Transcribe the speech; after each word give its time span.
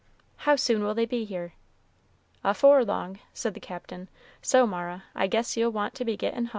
"How 0.47 0.55
soon 0.55 0.83
will 0.83 0.95
they 0.95 1.05
be 1.05 1.25
here?" 1.25 1.53
"Afore 2.43 2.83
long," 2.83 3.19
said 3.33 3.53
the 3.53 3.59
Captain; 3.59 4.09
"so, 4.41 4.65
Mara, 4.65 5.03
I 5.13 5.27
guess 5.27 5.55
you'll 5.55 5.73
want 5.73 5.93
to 5.93 6.05
be 6.05 6.17
getting 6.17 6.45
hum." 6.45 6.49